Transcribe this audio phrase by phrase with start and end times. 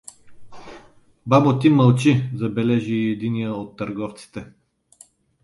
[1.25, 4.45] —Бабо, ти мълчи— забележи й единият от търговците.